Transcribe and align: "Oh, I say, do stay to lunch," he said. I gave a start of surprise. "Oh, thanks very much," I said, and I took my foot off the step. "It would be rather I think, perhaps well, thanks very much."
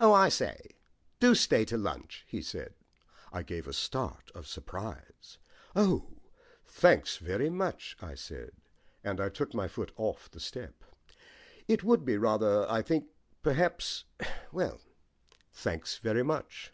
"Oh, 0.00 0.12
I 0.12 0.30
say, 0.30 0.70
do 1.20 1.32
stay 1.36 1.64
to 1.66 1.76
lunch," 1.78 2.24
he 2.26 2.42
said. 2.42 2.74
I 3.32 3.44
gave 3.44 3.68
a 3.68 3.72
start 3.72 4.32
of 4.34 4.48
surprise. 4.48 5.38
"Oh, 5.76 6.08
thanks 6.66 7.18
very 7.18 7.50
much," 7.50 7.96
I 8.02 8.16
said, 8.16 8.50
and 9.04 9.20
I 9.20 9.28
took 9.28 9.54
my 9.54 9.68
foot 9.68 9.92
off 9.96 10.28
the 10.28 10.40
step. 10.40 10.82
"It 11.68 11.84
would 11.84 12.04
be 12.04 12.16
rather 12.16 12.68
I 12.68 12.82
think, 12.82 13.10
perhaps 13.44 14.06
well, 14.50 14.80
thanks 15.52 15.98
very 15.98 16.24
much." 16.24 16.72